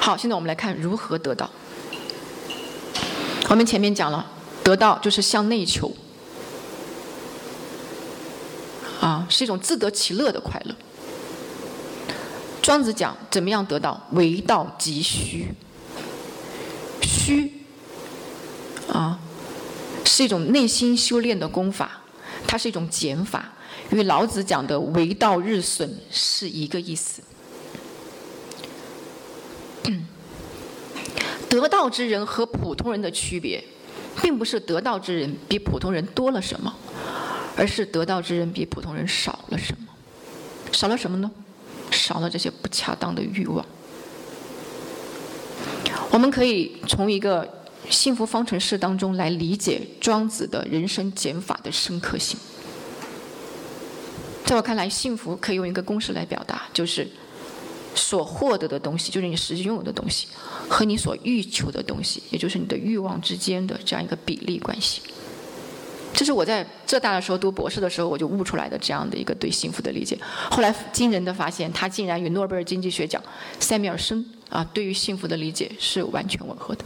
[0.00, 1.50] 好，现在我们来看如何得到。
[3.50, 4.30] 我们前面讲了，
[4.62, 5.92] 得到就是向内求，
[9.00, 10.74] 啊，是一种自得其乐的快乐。
[12.62, 15.48] 庄子讲怎么样得到，为道即虚，
[17.02, 17.52] 虚，
[18.92, 19.18] 啊，
[20.04, 22.02] 是一种内心修炼的功法，
[22.46, 23.52] 它是一种减法，
[23.90, 27.22] 与老子讲的为道日损是一个意思。
[31.48, 33.62] 得道之人和普通人的区别，
[34.22, 36.74] 并不是得道之人比普通人多了什么，
[37.56, 39.86] 而是得道之人比普通人少了什么。
[40.72, 41.30] 少了什么呢？
[41.90, 43.64] 少了这些不恰当的欲望。
[46.10, 52.38] 我们可以从一个幸福方程式当中来理解庄子的人生减法的深刻性。
[54.44, 57.08] 在我看来，幸福可以用一个公式来表达，就是
[57.98, 60.28] 所获得的东西，就是你实际拥有的东西，
[60.68, 65.02] 和你所欲求的东西，也就是你的欲望之间的这样一个比例关系。
[66.14, 70.18] 这是我在浙大的时候读博士的时候，我就悟出来的这样的一个对幸福的理解。
[70.50, 73.22] 后来惊人的发现，他竟然与诺贝尔经济学奖
[73.60, 76.84] 塞缪尔森啊对于幸福的理解是完全吻合的。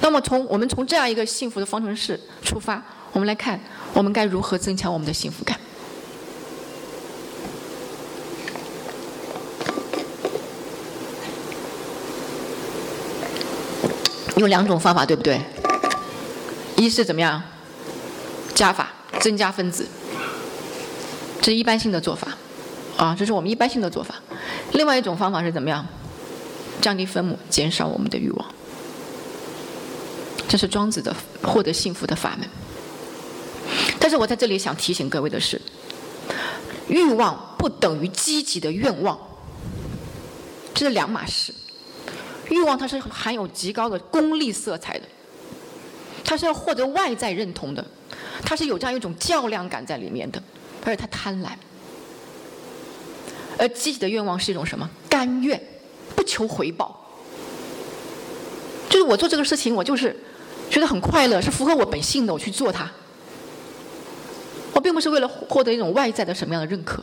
[0.00, 3.60] 那么从我们从这样一个幸福的方程式出发，我们来看
[3.92, 5.58] 我们该如何增强我们的幸福感。
[14.40, 15.38] 有两种方法，对不对？
[16.74, 17.42] 一是怎么样？
[18.54, 18.88] 加法，
[19.20, 19.86] 增加分子，
[21.42, 22.28] 这是一般性的做法，
[22.96, 24.14] 啊，这是我们一般性的做法。
[24.72, 25.86] 另外一种方法是怎么样？
[26.80, 28.46] 降低分母，减少我们的欲望。
[30.48, 32.48] 这是庄子的获得幸福的法门。
[33.98, 35.60] 但是我在这里想提醒各位的是，
[36.88, 39.18] 欲望不等于积极的愿望，
[40.72, 41.52] 这是两码事。
[42.50, 45.04] 欲望它是含有极高的功利色彩的。
[46.22, 47.84] 它是要获得外在认同的，
[48.44, 50.40] 它是有这样一种较量感在里面的，
[50.84, 51.48] 而且它贪婪。
[53.58, 54.88] 而积极的愿望是一种什么？
[55.08, 55.60] 甘愿，
[56.14, 56.96] 不求回报。
[58.88, 60.16] 就是我做这个事情，我就是
[60.70, 62.88] 觉得很快乐，是符合我本性的，我去做它。
[64.72, 67.02] 我并不是为了获得一种外在的什么样的认可，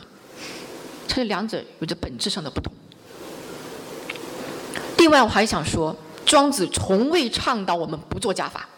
[1.06, 2.72] 这两者有着本质上的不同。
[5.08, 5.96] 另外，我还想说，
[6.26, 8.68] 庄子从未倡导我们不做加法。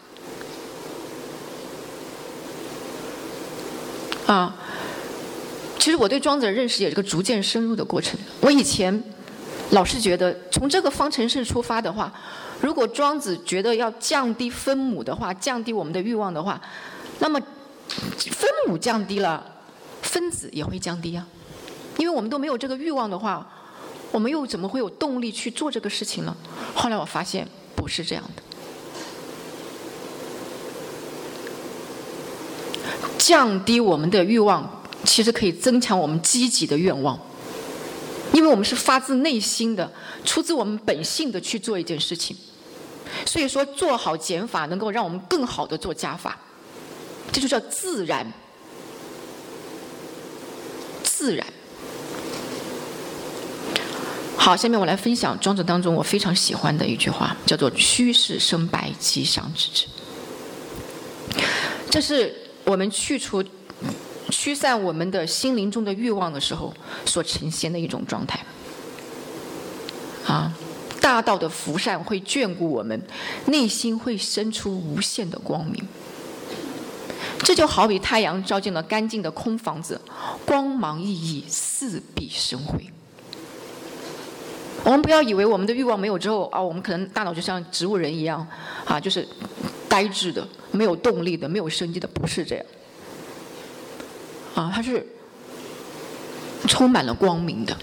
[4.27, 4.55] 啊，
[5.77, 8.17] 其实我对庄子的认识也是个逐渐深入的过程。
[8.39, 9.03] 我以前
[9.71, 12.09] 老是觉得，从这个方程式出发的话，
[12.61, 16.61] 如果庄子觉得要降低分母的话，降低我们的欲望的话，
[17.19, 17.37] 那么
[17.89, 19.43] 分母降低了，
[20.01, 21.27] 分子也会降低啊。
[21.97, 23.45] 因为我们都没有这个欲望的话，
[24.11, 26.35] 我们又怎么会有动力去做这个事情呢？
[26.75, 28.43] 后来我发现不是这样的。
[33.17, 37.17] 降低我们的欲望，其实可以增强我们积极的愿望，
[38.33, 39.89] 因为我们是发自内心的、
[40.25, 42.35] 出自我们本性的去做一件事情。
[43.25, 46.37] 所以说，做好减法能够让我们更好的做加法，
[47.31, 48.33] 这就叫自然。
[51.03, 51.45] 自然。
[54.43, 59.85] 好，下面我来分享庄子当中我非常喜欢的一句话，叫做“虚实生白，吉祥之至”。
[61.91, 62.35] 这是。
[62.63, 63.43] 我们去除、
[64.29, 66.71] 驱散我们的心灵中的欲望的时候，
[67.05, 68.39] 所呈现的一种状态。
[70.25, 70.53] 啊，
[71.01, 73.01] 大道的福善会眷顾我们，
[73.47, 75.83] 内心会生出无限的光明。
[77.39, 79.99] 这就好比太阳照进了干净的空房子，
[80.45, 82.89] 光芒熠熠，四壁生辉。
[84.83, 88.45] 我们不要以为我们的欲望没有之后啊，我们可能大脑就像植物人一样，
[88.85, 89.27] 啊，就是
[89.87, 90.47] 呆滞的。
[90.73, 92.65] 没有动力的，没有生机的，不是这样。
[94.55, 95.05] 啊，它是
[96.65, 97.77] 充满了光明的。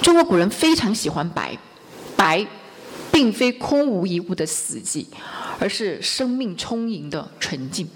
[0.00, 1.58] 中国古人非常喜欢白，
[2.16, 2.46] 白
[3.10, 5.06] 并非空无一物的死寂，
[5.58, 7.88] 而是生命充盈的纯净，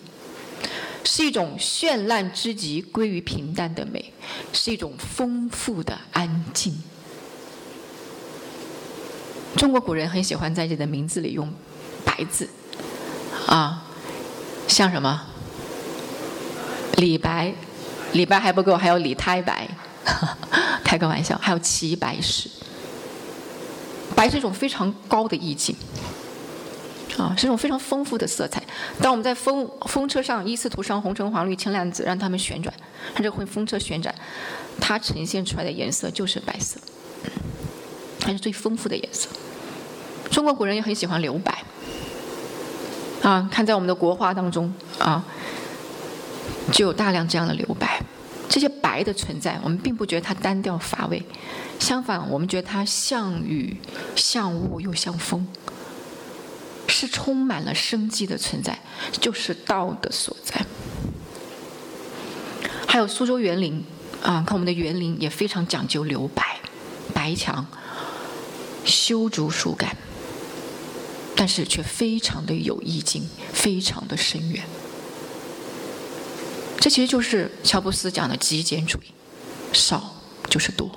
[1.04, 4.12] 是一种绚烂之极归于平淡的美，
[4.52, 6.76] 是一种丰富的安静。
[9.58, 11.52] 中国古人很喜欢在自己的名字里用
[12.06, 12.49] “白”字。
[13.49, 13.84] 啊，
[14.69, 15.20] 像什么？
[16.96, 17.52] 李白，
[18.12, 19.69] 李白还不够，还有李太白，
[20.84, 22.49] 开个玩笑，还有齐白石。
[24.14, 25.75] 白是一种非常高的意境，
[27.16, 28.62] 啊，是一种非常丰富的色彩。
[29.00, 32.72] 当我们在风风车上依次涂上红橙黄绿青蓝紫，让它们旋转，
[33.14, 34.14] 让这会风车旋转，
[34.81, 36.78] 它呈现出来的颜色就是白色。
[38.20, 39.28] 它是最丰富的颜色。
[40.38, 41.64] 中国古人也很喜欢留白，
[43.23, 45.25] 啊，看在我们的国画当中啊，
[46.70, 48.00] 就有大量这样的留白。
[48.49, 51.20] 这些白的存在，我们并不觉得它单调乏味，
[51.81, 53.79] 相反，我们觉得它像雨、
[54.14, 55.44] 像雾又像风，
[56.87, 58.79] 是充满了生机的存在，
[59.20, 60.64] 就是道的所在。
[62.87, 63.85] 还有苏州园林
[64.23, 66.61] 啊，看我们的园林也非常讲究留白，
[67.12, 67.67] 白墙、
[68.85, 69.96] 修竹树干，
[71.38, 74.64] 但是却非常的有意境，非常的深远。
[76.81, 79.12] 这其实就是乔布斯讲的极简主义，
[79.73, 80.17] 少
[80.50, 80.90] 就是多。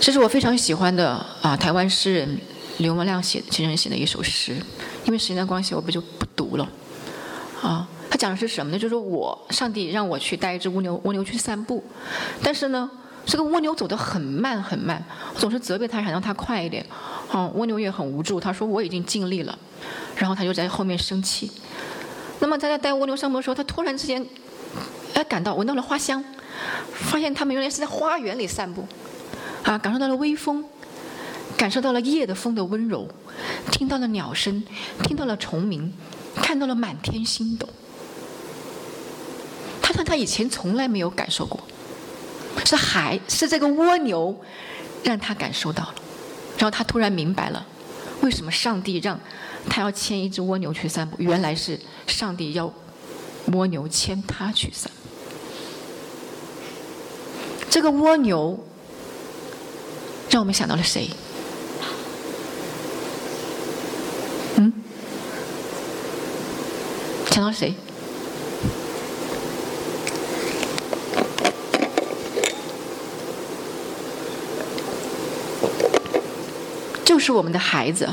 [0.00, 2.40] 这是我非常喜欢的啊，台湾诗人
[2.78, 4.56] 刘文亮写先生写的一首诗，
[5.04, 6.68] 因为时间的关系，我不就不读了。
[7.62, 8.78] 啊，他讲的是什么呢？
[8.78, 11.84] 就是我上帝让我去带一只蜗牛，蜗牛去散步，
[12.42, 12.90] 但是呢，
[13.24, 15.04] 这个蜗牛走得很慢很慢，
[15.34, 16.84] 我总是责备他，想让它快一点。
[17.30, 19.56] 啊，蜗牛也很无助，他说我已经尽力了，
[20.16, 21.50] 然后他就在后面生气。
[22.40, 24.26] 那么，在他带蜗牛上步的时候，他突然之间，
[25.14, 26.24] 哎，感到闻到了花香，
[26.92, 28.84] 发现他们原来是在花园里散步，
[29.62, 30.64] 啊，感受到了微风，
[31.56, 33.06] 感受到了夜的风的温柔，
[33.70, 34.64] 听到了鸟声，
[35.04, 35.92] 听到了虫鸣，
[36.34, 37.68] 看到了满天星斗。
[39.82, 41.60] 他说他以前从来没有感受过，
[42.64, 44.34] 是海，是这个蜗牛，
[45.04, 45.94] 让他感受到了，
[46.60, 47.66] 然后他突然明白了，
[48.20, 49.18] 为什么上帝让。
[49.68, 52.72] 他要牵一只蜗牛去散步，原来是上帝要
[53.52, 54.90] 蜗牛牵他去散。
[57.68, 58.58] 这个蜗牛
[60.30, 61.10] 让我们想到了谁？
[64.56, 64.72] 嗯？
[67.30, 67.74] 想到谁？
[77.20, 78.08] 是我们的孩子。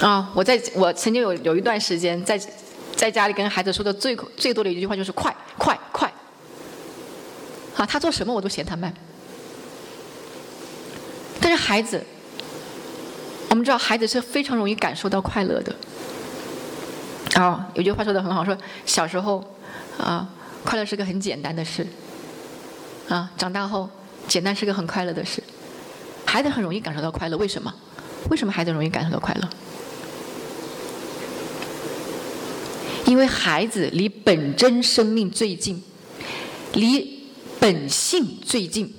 [0.00, 0.30] 啊！
[0.32, 2.40] 我在我曾经有有一段时间在
[2.94, 6.08] 在家里跟孩子说的最最多的一句话就是“快快快”。
[7.76, 8.94] 啊，他做什么我都嫌他慢。
[11.40, 12.00] 但是孩子，
[13.50, 15.74] 我们知道孩子是非常容易感受到快乐的。
[17.34, 18.56] 啊，有句话说的很好，说
[18.86, 19.44] 小时候
[19.98, 20.28] 啊，
[20.64, 21.84] 快乐是个很简单的事。
[23.08, 23.90] 啊，长大后
[24.28, 25.42] 简单是个很快乐的事。
[26.24, 27.74] 孩子很容易感受到快乐，为什么？
[28.30, 29.48] 为什么孩子容易感受到快乐？
[33.06, 35.82] 因为孩子离本真生命最近，
[36.74, 37.24] 离
[37.58, 38.94] 本性最近。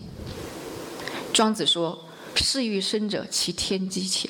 [1.31, 2.05] 庄子说
[2.35, 4.29] ：“事欲深者，其天机浅。”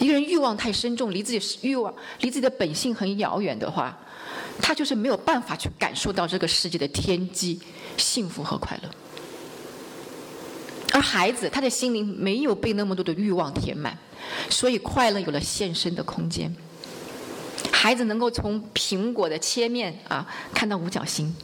[0.00, 3.98] 一个人欲望太深重，离自己欲望、离自己的本性很遥远的话，
[4.62, 7.60] 他就是没有办法去感受到这个世界的天机、
[7.98, 8.88] 幸福和快乐。
[10.92, 13.96] 而孩子，他的心灵没有被那么多的欲望填满，
[14.48, 16.54] 所以快乐有了现身的空间。
[17.70, 21.34] 孩子能够从苹果的切面啊看到五角星，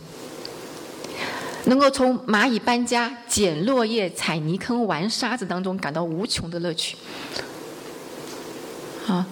[1.65, 6.97] 能够从蚂蚁搬家、捡落叶、踩泥坑、玩沙子当中感到无穷的乐趣。
[9.07, 9.25] 啊，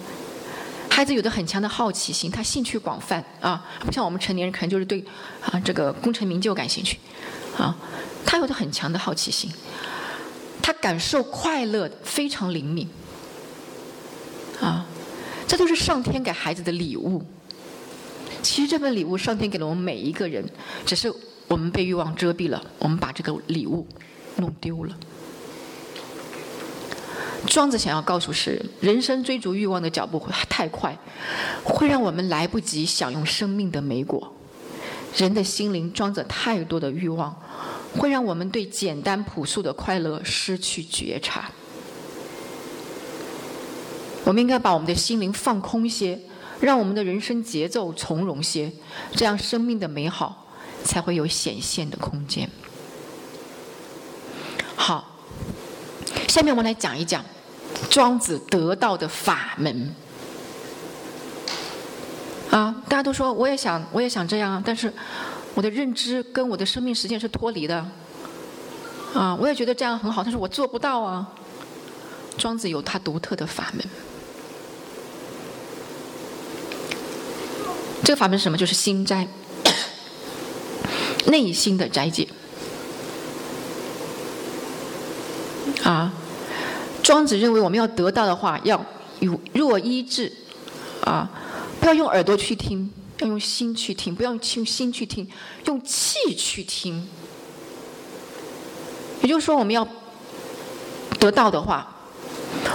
[0.89, 5.03] 孩子有着很强的好奇心，他兴趣广泛啊，不像我们成年人可能就是对
[5.41, 6.97] 啊这个功成名就感兴趣，
[7.57, 7.75] 啊，
[8.25, 9.51] 他有着很强的好奇心，
[10.65, 12.89] 他感受快乐非常灵敏，
[14.59, 14.83] 啊。
[15.45, 17.23] 这都是上天给孩子的礼物。
[18.41, 20.43] 其实这份礼物，上天给了我们每一个人，
[20.83, 21.13] 只是
[21.47, 23.85] 我们被欲望遮蔽了，我们把这个礼物
[24.37, 24.97] 弄丢了。
[27.45, 30.19] 庄子想要告诉世人：人生追逐欲望的脚步
[30.49, 30.97] 太快，
[31.63, 34.33] 会让我们来不及享用生命的美果。
[35.15, 37.39] 人的心灵装着太多的欲望，
[37.97, 41.49] 会让我们对简单朴素的快乐失去觉察。
[44.23, 46.19] 我们应该把我们的心灵放空些，
[46.59, 48.71] 让我们的人生节奏从容些，
[49.13, 50.47] 这样生命的美好
[50.83, 52.49] 才会有显现的空间。
[54.75, 55.17] 好，
[56.27, 57.23] 下面我们来讲一讲
[57.89, 59.93] 庄子得到的法门。
[62.49, 64.91] 啊，大家都说我也想，我也想这样，但是
[65.55, 67.83] 我的认知跟我的生命实践是脱离的。
[69.13, 71.27] 啊，我也觉得这样很好，但是我做不到啊。
[72.37, 73.83] 庄子有他独特的法门。
[78.03, 78.57] 这个法门是什么？
[78.57, 79.25] 就是心斋，
[81.27, 82.27] 内心的斋戒。
[85.83, 86.11] 啊，
[87.01, 88.85] 庄子认为我们要得到的话，要
[89.21, 90.31] 有若医治，
[91.05, 91.29] 啊，
[91.79, 95.27] 不要用耳朵去听，要用心去听，不要用心去听，
[95.65, 97.07] 用气去听。
[99.21, 99.87] 也就是说，我们要
[101.19, 101.95] 得到的话，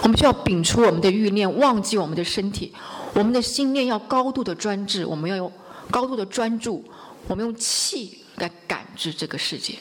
[0.02, 2.72] 我们就要摒除我们的欲念，忘记我们的身体，
[3.14, 5.52] 我们的心念要高度的专制，我们要用
[5.90, 6.84] 高度的专注，
[7.28, 9.74] 我们用气来感知这个世界。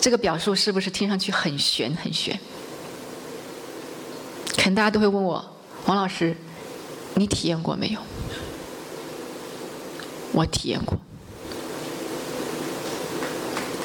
[0.00, 2.38] 这个表述是不是听上去很玄很玄？
[4.56, 5.56] 可能大家都会问我，
[5.86, 6.36] 王老师，
[7.14, 8.00] 你体验过没有？
[10.36, 10.98] 我体验过。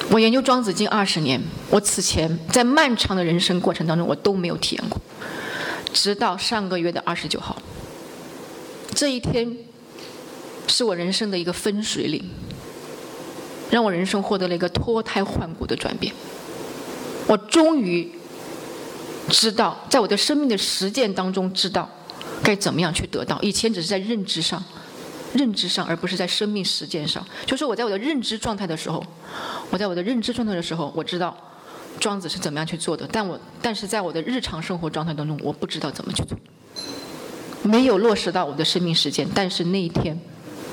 [0.10, 5.00] 我研究庄子近二十年，我此前在漫长的人生过程当中，我都没有体验过。
[5.94, 7.58] 直到上个月的二十九号，
[8.94, 9.56] 这一天
[10.68, 12.30] 是我人生的一个分水岭，
[13.70, 16.14] 让我人生获得了一个脱胎换骨的转变。
[17.28, 18.12] 我终于
[19.30, 21.90] 知道，在我的生命的实践当中，知道
[22.44, 23.42] 该怎么样去得到。
[23.42, 24.62] 以前只是在认知上。
[25.34, 27.26] 认知上，而不是在生命实践上。
[27.46, 29.04] 就是我在我的认知状态的时候，
[29.70, 31.36] 我在我的认知状态的时候，我知道
[32.00, 33.08] 庄子是怎么样去做的。
[33.12, 36.38] 但我但是在我的日常生活状态当中，我不知道怎么去做，
[37.64, 39.28] 没有落实到我的生命实践。
[39.34, 40.20] 但是那一天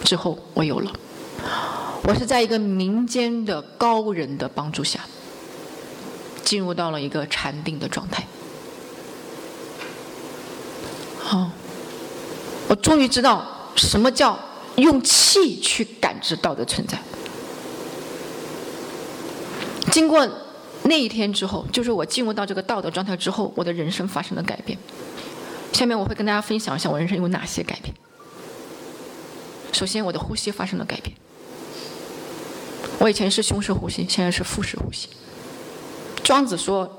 [0.03, 0.93] 之后，我有了。
[2.03, 5.01] 我是在一个民间的高人的帮助下，
[6.43, 8.27] 进入到了一个禅定的状态。
[11.21, 11.51] 好，
[12.69, 13.47] 我终于知道
[13.77, 14.37] 什么叫。
[14.79, 16.99] 用气去感知道的存在。
[19.91, 20.29] 经过
[20.85, 24.79] 那一天之后，就是我进入到这个道德状态之后，我的人生发生了改变。
[25.73, 27.95] 下面我会跟大家分享一下我人生有哪些改变。
[29.73, 31.15] 首先，我的呼吸发生了改变。
[32.99, 35.09] 我以前是胸式呼吸，现在是腹式呼吸。
[36.23, 36.99] 庄子说，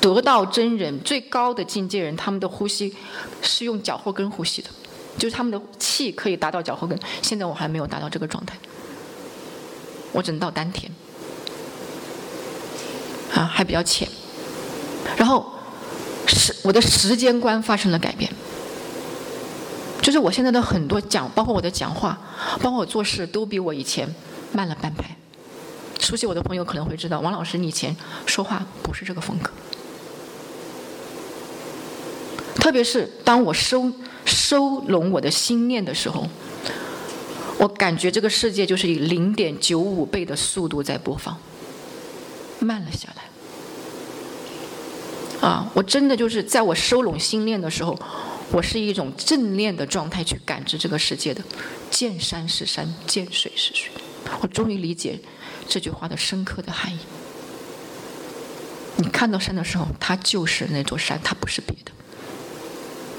[0.00, 2.94] 得道真人最高的境界人，他们的呼吸
[3.42, 4.68] 是用脚后跟呼吸的。
[5.20, 8.56] 就是他们的气可以达到脚后跟，现在我还没有达到这个状态，
[10.12, 10.90] 我只能到丹田，
[13.34, 14.08] 啊，还比较浅。
[15.18, 15.52] 然后
[16.26, 18.32] 时我的时间观发生了改变，
[20.00, 22.18] 就是我现在的很多讲，包括我的讲话，
[22.62, 24.12] 包括我做事，都比我以前
[24.52, 25.14] 慢了半拍。
[25.98, 29.50] 熟悉我的朋友可能会知道，王老师你以前说话不是这个风格，
[32.70, 33.92] 特别是当我收。
[34.26, 36.24] 收拢我的心念的时候，
[37.58, 41.36] 我感觉这个世界就是以零点九五倍的速度在播放，
[42.60, 45.48] 慢了下来。
[45.48, 47.98] 啊，我真的就是在我收拢心念的时候，
[48.52, 51.42] 我是一种正念的状态去感知这个世界的。
[51.90, 53.90] 见山是山，见水是水。
[54.42, 55.18] 我终于理解
[55.66, 56.98] 这句话的深刻的含义。
[58.98, 61.90] 你看到山的时候，它就是那座山，它不是别的。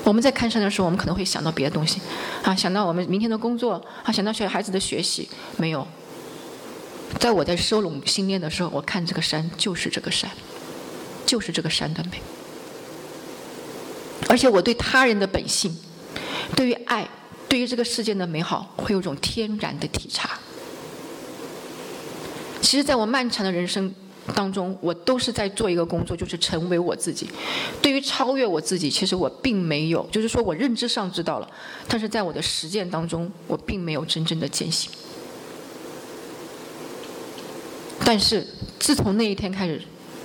[0.03, 2.01] 我们在看山的时候，我们可能会想到别的东西，
[2.43, 5.87] 啊，想到我们明天的工作，啊，想到小孩子的学习，没有。
[7.19, 10.29] 在我在收拢心念的时候，我看这个山就是这个山，
[11.25, 12.19] 就是这个山的美。
[14.27, 15.77] 而且我对他人的本性，
[16.55, 17.07] 对于爱，
[17.47, 20.39] 对于这个世界的美好，会有种天然的体察。
[22.61, 23.93] 其实，在我漫长的人生。
[24.35, 27.29] 当中，我都是在做一个工作，就是成为我自己。
[27.81, 31.49] 对于超越我自己，其实我并没有，就是说我认知上知道了，
[31.87, 34.91] 但是在我的实践当中，我并没有真正的践行。
[38.03, 38.45] 但是
[38.79, 39.81] 自从那一天开始，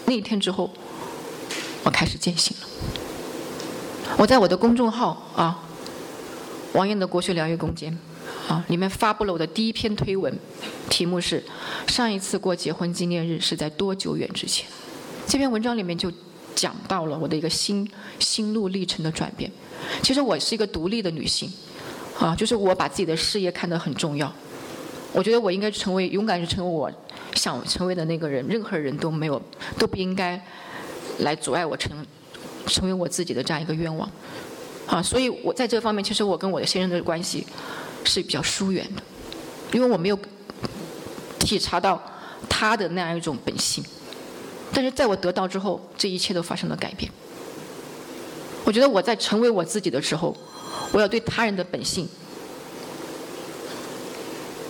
[0.07, 0.71] 那一天之后，
[1.83, 2.67] 我开始践行了。
[4.19, 5.63] 我在我的公众号啊，
[6.73, 7.97] 王艳的国学疗愈空间。
[8.49, 8.65] 啊！
[8.69, 10.33] 里面发布了我的第一篇推文，
[10.89, 11.43] 题目是
[11.89, 14.67] “上一次过结婚纪念日是在多久远之前”。
[15.27, 16.13] 这篇文章里面就
[16.55, 17.89] 讲到了我的一个心
[18.21, 19.51] 心路历程的转变。
[20.01, 21.51] 其实我是一个独立的女性，
[22.21, 24.33] 啊，就是我把自己的事业看得很重要。
[25.13, 26.93] 我觉得我应该成为勇敢，去成为我
[27.35, 29.43] 想成为的那个人，任何人都没有
[29.77, 30.41] 都不应该
[31.19, 32.07] 来阻碍我成
[32.67, 34.09] 成为我自己的这样一个愿望。
[34.87, 37.45] 啊，所以我在这方面，其实我跟我的先生的关系。
[38.07, 39.03] 是比较疏远的，
[39.73, 40.19] 因为我没有
[41.39, 42.01] 体察到
[42.49, 43.85] 他的那样一种本性。
[44.73, 47.11] 但是在我得到之后，这一切都发生了改变。
[48.65, 50.37] 我觉得我在成为我自己的时候，
[50.93, 52.09] 我要对他人的本性，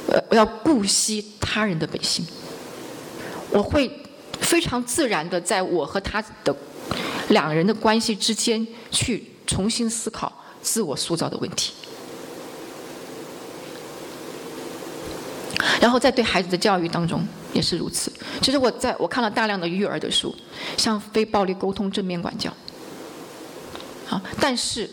[0.08, 2.24] 呃，我要顾惜他人的本性。
[3.50, 3.90] 我会
[4.40, 6.54] 非常自然的在我和他的
[7.30, 11.72] 两人的关系之间去重新思考自我塑造的问题。
[15.80, 18.12] 然后在对孩子的教育当中也是如此。
[18.40, 20.34] 其实我在我看了大量的育儿的书，
[20.76, 22.52] 像非暴力沟通、正面管教。
[24.08, 24.88] 啊，但是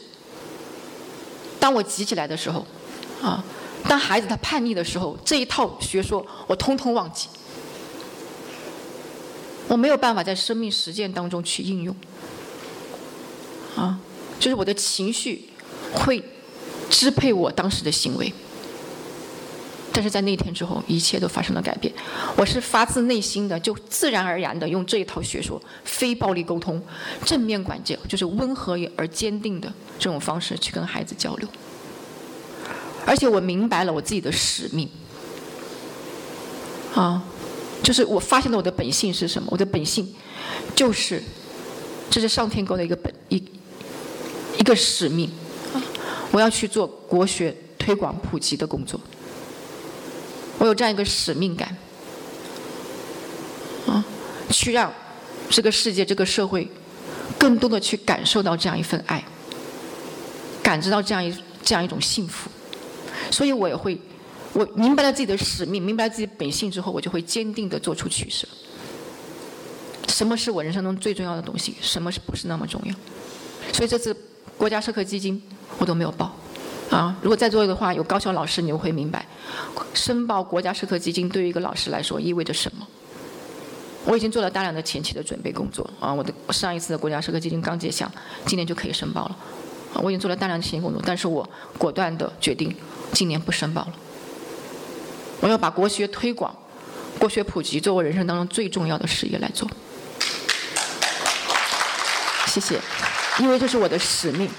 [1.60, 2.66] 当我急起来的时候，
[3.22, 3.44] 啊，
[3.88, 7.28] 当孩子他叛逆的时候，这一套学说我通通忘记，
[9.68, 11.96] 我没有办法在生命实践当中去应用，
[13.75, 14.00] 啊，
[14.40, 15.50] 就是我的情绪
[15.94, 16.24] 会
[16.90, 18.34] 支配我当时的行为。
[19.96, 21.94] 但是在那天之后，一切都发生了改变。
[22.36, 26.82] 我是发自内心的，就自然而然的用这一套学说，非暴力沟通、
[27.24, 31.48] 正面管教，就是温和而坚定的这种方式去跟孩子交流。
[33.06, 34.90] 而且我明白了我自己的使命，
[36.96, 37.24] 啊，
[37.84, 39.48] 就是我发现了我的本性是什么？
[39.52, 40.12] 我的本性
[40.74, 41.22] 就是，
[42.10, 43.44] 这是上天给我的一个本一
[44.58, 45.30] 一个使命，
[46.32, 49.00] 我要去做国学推广普及的工作。
[50.63, 51.75] 我有这样一个使命感，
[53.86, 54.01] 啊，
[54.50, 54.93] 去让
[55.50, 56.65] 这个世界、这个社会
[57.38, 59.22] 更多的去感受到这样一份爱，
[60.63, 62.50] 感知到这样一这样一种幸福，
[63.29, 64.00] 所以我也会，
[64.53, 68.48] 我明白了自己的使命，明白了自己本性之后，我就会坚定的做出取舍。
[70.08, 71.75] 什么是我人生中最重要的东西？
[71.82, 72.96] 什么是不是那么重要？
[73.74, 74.15] 所以这次
[74.58, 75.43] 国家社科基金
[75.77, 76.34] 我都没有报。
[76.90, 79.25] 啊，如果在座的话有高校老师，你就会明白，
[79.94, 82.88] 申报国家社科基金对于一个老师来说意味着什么。
[84.06, 88.12] 我已经做了大量的前期的准备工作啊，我的上一次的国家社科基金刚结项，
[88.46, 89.38] 今年就可以申报了。
[89.96, 91.48] 我已经做了大量的前期工作，但是我
[91.78, 92.75] 果断的决定
[93.13, 93.94] 今年不申报了。
[95.40, 96.54] 我要把国学推广、
[97.18, 99.70] 国学普及作为人生当中最重要的事业来做。
[102.48, 102.80] 谢谢，
[103.40, 104.50] 因为这是我的使命。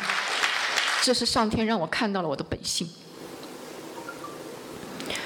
[1.05, 2.89] 这是上天让我看到了我的本性。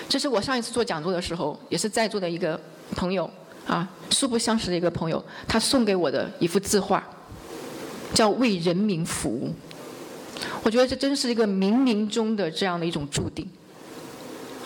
[0.08, 2.60] 这是我上一次做讲座的时候，也是在座的一个
[2.96, 3.30] 朋友
[3.64, 7.00] 啊，素不相识的一个朋友，他送给我的一幅字画，
[8.12, 9.54] 叫“为人民服务”。
[10.64, 13.48] 我觉得这真是一个冥冥中的这样的一种注定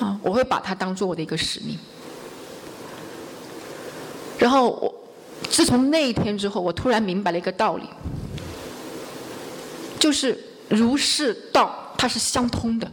[0.00, 0.18] 啊！
[0.22, 1.78] 我会把它当做我的一个使命。
[4.38, 4.94] 然后我
[5.50, 7.86] 自从那一天之后，我突然明白了一个道理，
[9.98, 10.48] 就是。
[10.72, 12.90] 儒释道，它是相通的。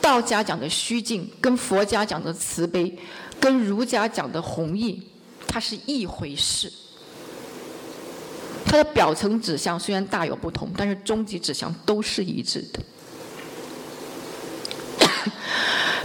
[0.00, 2.96] 道家讲的虚静，跟佛家讲的慈悲，
[3.40, 5.02] 跟儒家讲的弘毅，
[5.46, 6.72] 它是一回事。
[8.64, 12.80] 它的表层指向虽然大有不同，但是终极指向都是一致的。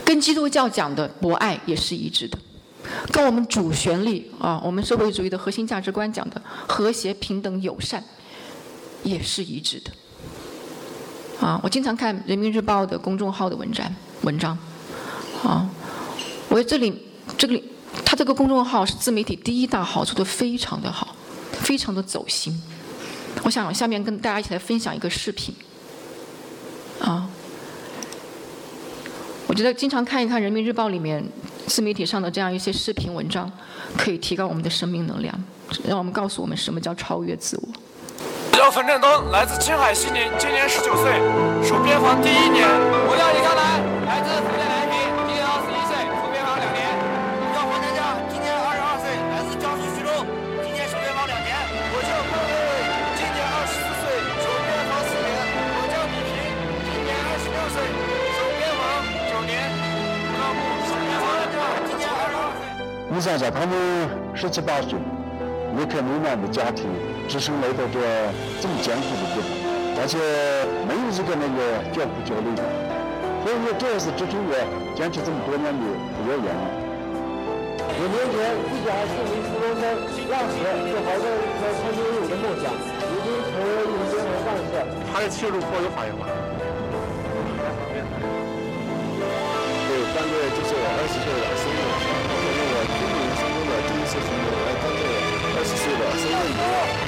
[0.03, 2.37] 跟基督教讲的博爱也是一致的，
[3.11, 8.03] 跟我们主旋律啊，我们社会主义的核心价值观讲的和谐、平等、友善，
[9.03, 9.91] 也是一致的。
[11.43, 13.85] 啊，我经常看人民日报的公众号的文章，
[14.21, 14.57] 文章，
[15.43, 15.69] 啊，
[16.47, 17.05] 我这里
[17.37, 17.61] 这里，
[18.05, 21.13] 他这个公众号是自媒体第一大好处的非常的好，
[21.51, 22.57] 非常的走心。
[23.43, 25.53] 我想下面跟大家一起来分享一个视频，
[27.01, 27.27] 啊，
[29.45, 31.21] 我觉得经常看一看人民日报里面
[31.67, 33.51] 自媒体上的这样一些视频文章，
[33.97, 35.43] 可以提高我们的生命能量，
[35.85, 37.82] 让我们告诉我们什么叫超越自我。
[38.63, 41.11] 叫冯振东，来自青海西宁，今年十九岁，
[41.67, 42.63] 守边防第一年。
[43.03, 46.79] 我叫李刚来，来自福建南平，今年二十一岁，守边防两年。
[47.43, 47.99] 我叫黄天将，
[48.31, 50.23] 今年二十二岁，来自江苏徐州，
[50.63, 51.51] 今年守边防两年。
[51.91, 52.71] 我叫郭伟伟，
[53.19, 54.03] 今年二十四岁，
[54.39, 55.27] 守边防四年。
[55.75, 56.31] 我叫李平，
[56.87, 59.59] 今年二十六岁，守边防九年。
[59.59, 62.63] 我叫木，守边防两年，今年二十二岁。
[63.11, 63.75] 你想想，他们
[64.31, 64.95] 十七八岁，
[65.75, 66.87] 离开美满的家庭。
[67.27, 67.99] 只身来到这
[68.61, 69.47] 这么艰苦的地方，
[69.97, 70.17] 而且
[70.85, 72.61] 没有一个那个教苦教累的，
[73.41, 74.53] 所以说这也是支撑我
[74.93, 75.81] 坚持这么多年的
[76.17, 76.83] 主要原因。
[77.93, 78.37] 五年前，
[78.69, 79.83] 自家是为初中生，
[80.29, 80.55] 当时
[80.89, 84.73] 就怀着一颗曾经有的梦想，如今成为一名军人战士。
[85.13, 86.25] 他的切入颇有反应吧？
[89.87, 91.81] 对，当个就是我二十岁的生日，
[92.41, 95.01] 因为我军人生中的第一次生日，来当个
[95.53, 97.02] 二十岁的生日礼物。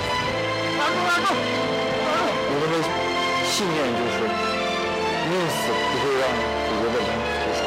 [0.98, 2.74] 我们的
[3.46, 4.18] 信念就是
[5.28, 5.60] 宁死
[5.92, 6.24] 不会让
[6.66, 7.10] 祖国的人
[7.42, 7.62] 受伤。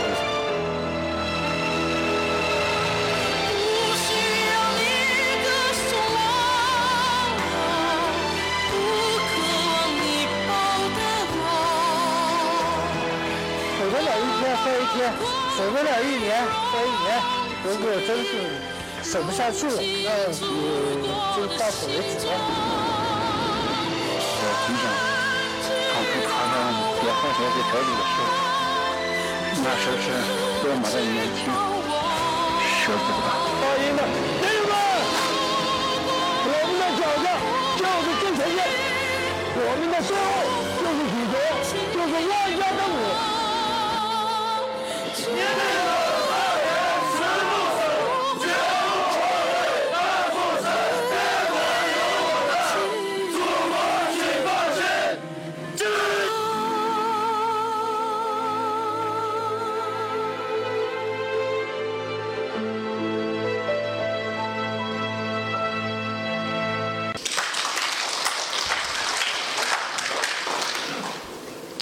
[13.79, 14.97] 守得了一天算一天，
[15.57, 16.27] 守得了一年
[16.71, 17.07] 算一年。
[17.65, 18.31] 如果真是
[19.03, 19.73] 守不下去了，
[20.05, 20.09] 那
[21.37, 22.31] 就到此为止了。
[24.71, 24.85] 你想，
[25.65, 26.55] 当初他们
[27.03, 28.29] 也放前这条路的时候，
[29.65, 30.07] 那时候是
[30.63, 31.41] 多么的年轻，
[32.85, 33.27] 舍不得。
[33.63, 34.01] 大英们，
[34.43, 34.77] 弟兄们，
[36.45, 37.27] 我们的脚下
[37.79, 38.61] 就是终前线，
[39.57, 40.29] 我们的身后
[40.77, 41.35] 就是祖国，
[41.95, 43.38] 就是万家的母。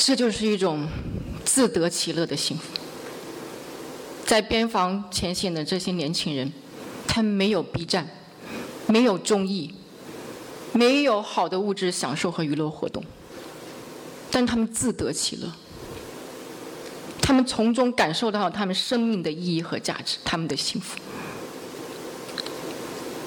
[0.06, 0.86] 这就是一种
[1.44, 2.62] 自得其乐的幸福。
[4.24, 6.52] 在边防前线的这些年轻人，
[7.08, 8.08] 他们没有 B 站，
[8.86, 9.74] 没有综艺，
[10.72, 13.02] 没有好的物质享受和娱乐活动，
[14.30, 15.50] 但他们自得其乐。
[17.20, 21.00] 他们从中感受到他们生命的意义和价值，他们的幸福。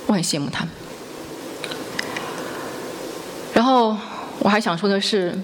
[0.08, 0.74] 我很羡慕他们。
[3.54, 3.98] 然后
[4.40, 5.38] 我还想说的是，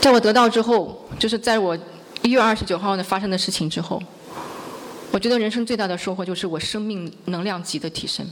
[0.00, 1.76] 在我得到之后，就是在我
[2.22, 4.02] 一月二十九号的发生的事情之后，
[5.10, 8.26] 我觉得人生最大的收获就是我生命能量级的提升。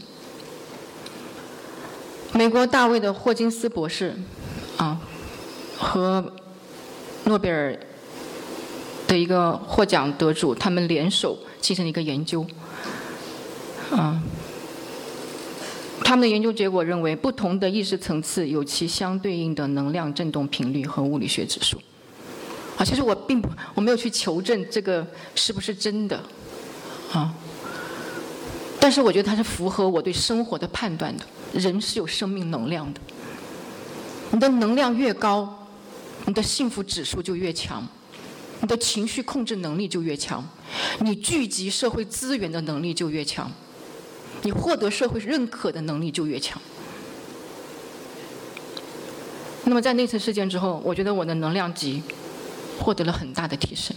[2.33, 4.15] 美国大卫的霍金斯博士，
[4.77, 5.01] 啊，
[5.77, 6.33] 和。
[7.25, 7.79] 诺贝尔
[9.07, 12.47] 的一个获奖得主，他们联手进行了一个研究，
[13.91, 14.19] 啊，
[16.05, 21.77] 他们的研究结果认为，不同的意识层次有其相对应的能量振动频率和物理学指数。
[22.77, 26.23] 啊，其实我并不，我没有去求证这个是不是真的，
[27.13, 27.35] 啊，
[28.81, 31.25] 但是我觉得它是符合我对生活的判断的。
[31.53, 33.01] 人是有生命能量的，
[34.31, 35.55] 你的能量越高。
[36.27, 37.83] 你的幸福指数就越强，
[38.61, 40.47] 你的情绪控制能力就越强，
[41.01, 43.51] 你聚集社会资源的能力就越强，
[44.43, 46.61] 你获得社会认可的能力就越强。
[49.65, 52.03] 那么在那次事件之后，我觉得我的能量级
[52.79, 53.95] 获得了很大的提升，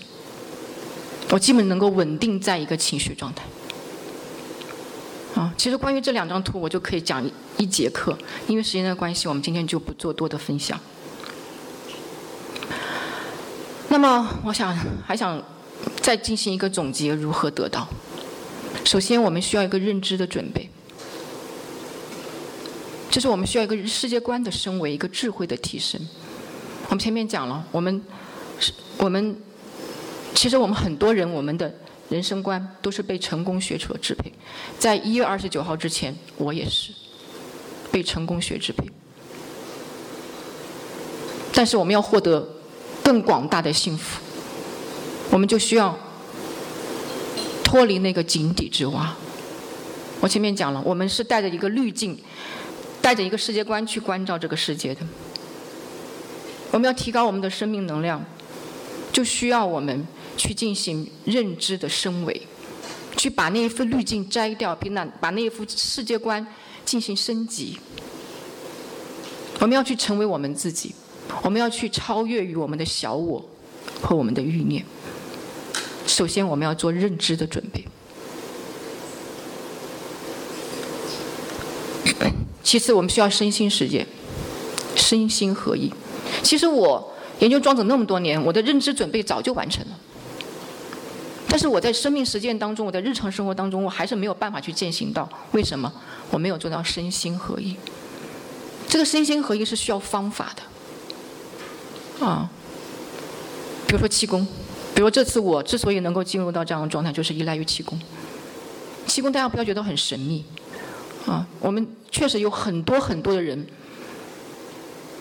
[1.29, 3.45] 我基本能够稳定在一个情绪状态。
[5.33, 7.23] 啊，其实关于这两张图，我就可以讲
[7.57, 10.77] 一节课，因为时间的关系，我们今天就不做多的分享。
[13.87, 14.75] 那么，我想
[15.05, 15.41] 还想
[16.01, 17.87] 再进行一个总结：如何得到？
[18.83, 20.69] 首先，我们需要一个认知的准备，
[23.09, 25.99] 就是我们需要一个世界观的升维，一个智慧的提升。
[26.87, 28.01] 我们前面讲了，我们
[28.59, 29.35] 是，我们
[30.35, 31.73] 其实我们很多人，我们的
[32.09, 34.31] 人生观都是被成功学所支配。
[34.77, 36.91] 在一月二十九号之前，我也是
[37.91, 38.85] 被成功学支配。
[41.53, 42.47] 但是，我们要获得。
[43.03, 44.21] 更广大的幸福，
[45.31, 45.97] 我们就需要
[47.71, 49.15] 脱离那个井底之蛙。
[50.19, 52.19] 我前面讲了，我们是带着一个滤镜，
[53.01, 54.99] 带着一个世界观去关照这个世界的。
[56.71, 58.21] 我们要提高我们的生命能量，
[59.13, 60.05] 就需要我们
[60.35, 62.41] 去进行认知的升维，
[63.15, 66.45] 去把那一副滤镜摘掉，并那把那一副世界观
[66.83, 67.79] 进行升级。
[69.59, 70.93] 我们要去成为我们自己。
[71.41, 73.41] 我们要去超越于我们的小我
[74.01, 74.83] 和我们的欲念。
[76.11, 77.85] 首先，我们要做认知的准备。
[82.61, 84.05] 其次，我们需要身心世界，
[84.95, 85.91] 身心合一。
[86.43, 89.97] 其实我研究庄子那么多年，我的认知准备早就完成了。
[91.47, 95.27] 但是我在生命实践当中，我在日常生活当中，我还是没有办法去践行到。
[95.53, 95.91] 为什么？
[96.29, 97.75] 我没有做到身心合一。
[98.87, 102.25] 这个身心合一是需要方法的。
[102.25, 102.49] 啊，
[103.87, 104.45] 比如说气功，
[104.93, 107.99] 比如这次我之所以能够进入到这样的状态，就是依赖于气功。
[109.07, 110.45] 气功大家不要觉得很神秘，
[111.25, 113.65] 啊，我们确实有很多很多的人，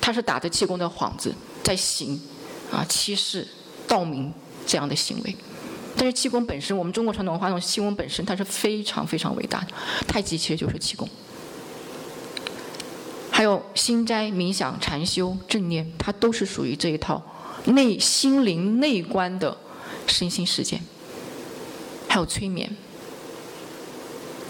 [0.01, 2.21] 他是打着气功的幌子在行
[2.71, 3.47] 啊欺世
[3.89, 4.33] 盗名
[4.67, 5.37] 这样的行为。
[5.97, 9.67] 但是气功本身，我们中国传统文化中气功本身它是非常非常伟大的，
[10.07, 11.09] 太极其实就是气功。
[13.31, 17.23] 还有心斋、冥想、禅修、正念，它都是属于这一套
[17.67, 19.57] 内心灵内观的
[20.07, 20.81] 身心实践。
[22.09, 22.69] 还有催眠，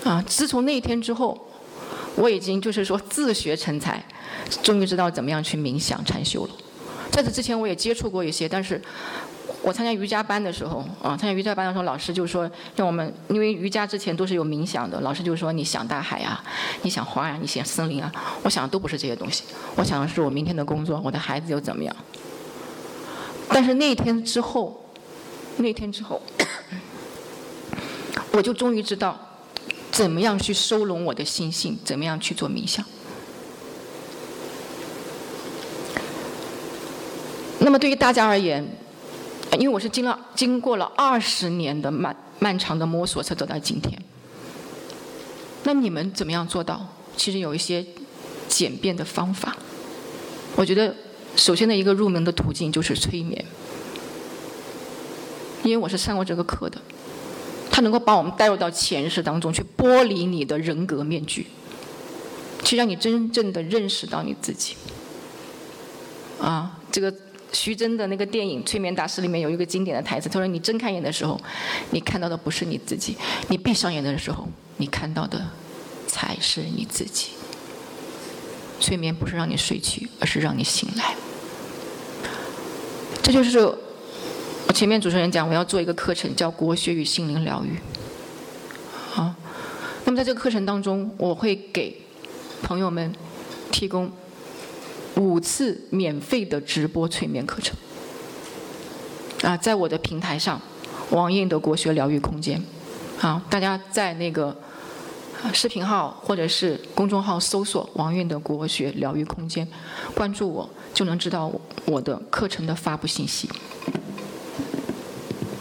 [0.04, 1.38] 啊，自从那一天之后，
[2.16, 4.02] 我已经就是说自学成才，
[4.62, 6.50] 终于知道怎么样去冥想禅修了。
[7.10, 8.80] 在此之前，我也接触过一些，但是。
[9.62, 16.42] 我参加瑜伽班的时候，啊，参加瑜伽班的时候，老师就说让我们，因为瑜伽之前都是有冥想的，老师就说你想大海啊，
[16.80, 18.10] 你想花呀，你想森林啊，
[18.42, 19.44] 我想的都不是这些东西，
[19.76, 21.94] 我想的是我明天的工作，我的孩子又怎么样。
[23.52, 24.84] 但是那天之后，
[25.58, 26.22] 那天之后，
[28.32, 29.18] 我就终于知道
[29.90, 32.84] 怎么样去收拢我的心性，怎么样去做冥想。
[37.58, 38.66] 那么对于大家而言，
[39.58, 44.00] 因为我是经了经过了二十年的漫漫长的摸索才走到今天，
[45.64, 46.86] 那你们怎么样做到？
[47.16, 47.84] 其实有一些
[48.48, 49.54] 简便的方法。
[50.56, 50.94] 我觉得
[51.36, 53.44] 首先的一个入门的途径就是催眠，
[55.62, 56.78] 因为我是上过这个课的，
[57.70, 61.46] 它能够把我们带入到前世当中去，剥离你的人格面具，
[62.62, 64.74] 去让你真正的认识到你自己。
[66.40, 67.14] 啊，这个
[67.52, 71.40] 徐峥的那个电影《催眠大师》里面有一个经典的台词，他说：“你睁开眼的时候，
[71.90, 73.14] 你看到的不是你自己；
[73.48, 75.50] 你闭上眼的时候，你看到的
[76.06, 77.30] 才是你自己。”
[78.80, 81.14] 催眠不是让你睡去，而是让你醒来。
[83.22, 87.78] 这就是我前面主持人讲，我要做一个课程，叫“国学与心灵疗愈”。
[89.12, 89.34] 好，
[90.04, 92.00] 那么在这个课程当中，我会给
[92.62, 93.14] 朋友们
[93.70, 94.10] 提供
[95.16, 97.76] 五次免费的直播催眠课程。
[99.42, 100.60] 啊，在我的平台上，
[101.10, 102.60] 王印的国学疗愈空间。
[103.20, 104.56] 啊，大家在那个。
[105.52, 109.66] 视频号或者是公众号搜索“王韵的国学疗愈空间”，
[110.14, 111.50] 关注我就能知道
[111.86, 113.48] 我的课程的发布信息。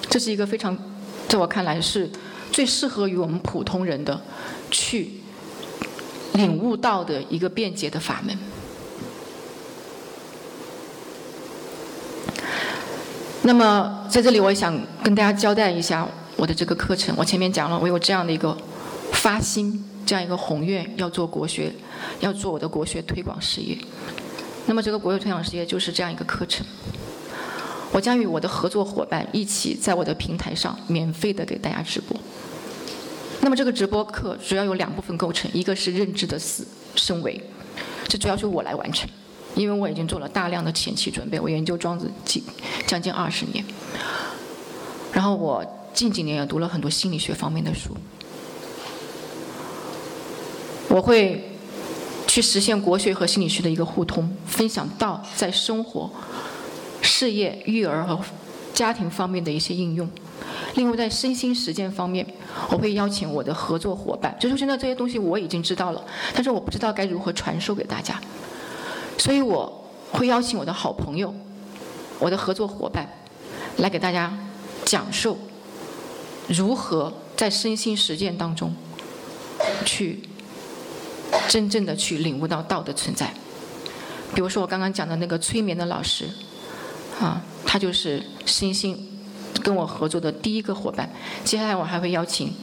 [0.09, 0.77] 这是一个非常，
[1.27, 2.09] 在我看来是
[2.51, 4.21] 最适合于我们普通人的
[4.69, 5.11] 去
[6.33, 8.37] 领悟到的一个便捷的法门。
[13.43, 17.15] 那么在这里，我想跟大家交代一下我的这个课程。
[17.17, 18.55] 我前面讲了，我有这样的一个。
[19.19, 21.73] 发心这样一个宏愿，要做国学，
[22.21, 23.77] 要做我的国学推广事业。
[24.65, 26.65] 那么这个国学推广事业就是这样一个课程。
[27.91, 32.17] 我将与我的合作伙伴一起在我的平台上免费的给大家直播。
[33.41, 37.41] 那么这个直播课主要有两部分构成，一个是认知的思升维，
[38.07, 39.09] 这主要是我来完成，
[39.53, 42.41] 因为我已经做了大量的前期准备，我研究庄子近
[42.87, 43.65] 将近二十年，
[45.11, 47.97] 然后我近几年也读了很多心理学方面的书。
[50.89, 51.51] 我会
[52.27, 56.09] 去实现国学和心理学的一个互通，分享到在生活、
[57.01, 58.19] 事业、育儿和
[58.73, 60.09] 家庭方面的一些应用。
[60.75, 62.25] 另外，在身心实践方面，
[62.69, 64.35] 我会邀请我的合作伙伴。
[64.39, 68.19] 就是现在这些东西我已经知道了，但是我不知道该如何传授给大家，
[69.17, 71.33] 所以我会邀请我的好朋友、
[72.19, 73.07] 我的合作伙伴
[73.77, 74.31] 来给大家
[74.85, 75.37] 讲授
[76.47, 78.73] 如何在身心实践当中
[79.85, 80.19] 去。
[81.47, 83.33] 真正的去领悟到道的存在，
[84.33, 86.25] 比如说我刚刚讲的那个催眠的老师，
[87.19, 89.19] 啊，他就是身心
[89.63, 91.09] 跟我合作的第一个伙伴。
[91.43, 92.53] 接下来我还会邀请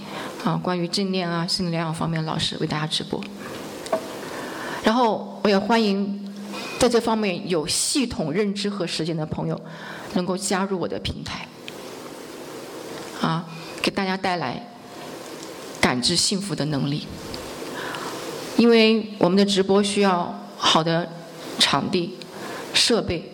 [0.45, 3.23] 啊关于正念啊、心理疗养方面的老师为大家直播。
[4.85, 6.33] 然后我也欢迎
[6.79, 9.61] 在这方面有系统认知和实践的朋友
[10.15, 11.49] 能够加入我的平台，
[13.21, 13.45] 啊，
[13.83, 14.65] 给大家带来
[15.81, 17.07] 感知幸福的能力。
[18.57, 21.09] 因为我们的直播需要好的
[21.59, 22.15] 场地、
[22.73, 23.33] 设备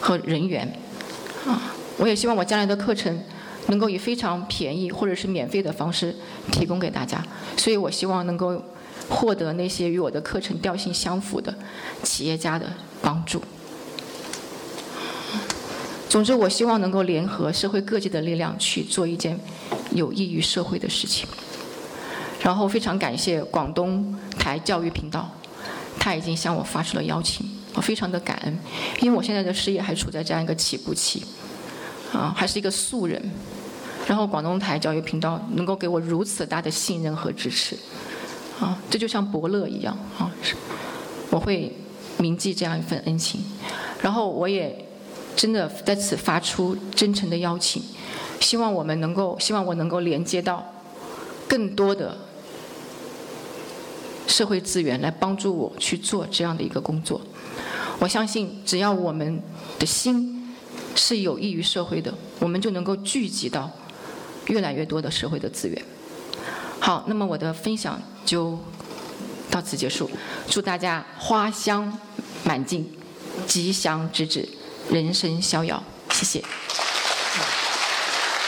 [0.00, 0.80] 和人员，
[1.46, 3.22] 啊，我也希望我将来的课程
[3.68, 6.14] 能够以非常便宜或者是免费的方式
[6.50, 7.24] 提供给大家，
[7.56, 8.60] 所以我希望能够
[9.08, 11.54] 获得那些与我的课程调性相符的
[12.02, 12.66] 企业家的
[13.00, 13.40] 帮助。
[16.08, 19.38] 总之，我希望能够联合社会各界的力量去做一件
[19.92, 21.26] 有益于社会的事情。
[22.46, 25.28] 然后非常感谢广东台教育频道，
[25.98, 28.58] 他已经向我发出了邀请，我非常的感恩，
[29.00, 31.24] 因为我现在的事业还处在这样一个起步期，
[32.12, 33.20] 啊，还是一个素人，
[34.06, 37.76] 然后广东台教育频道能够给我如此大的信任和支持，
[38.60, 40.30] 啊，这就像伯乐一样啊，
[41.30, 41.76] 我会
[42.18, 43.40] 铭记这样一份恩情，
[44.00, 44.86] 然后我也
[45.34, 47.82] 真的在此发出真诚的邀请，
[48.38, 50.64] 希望我们能够，希望我能够连接到
[51.48, 52.16] 更多的。
[54.26, 57.20] 社会资源来帮助我去做这样的一个工作，
[57.98, 59.40] 我相信只要我们
[59.78, 60.54] 的心
[60.94, 63.70] 是有益于社会的，我们就能够聚集到
[64.46, 65.84] 越来越多的社会的资源。
[66.80, 68.58] 好，那么我的分享就
[69.50, 70.10] 到此结束，
[70.48, 71.98] 祝大家花香
[72.44, 72.86] 满径，
[73.46, 74.48] 吉祥之至，
[74.90, 76.42] 人生逍遥，谢谢。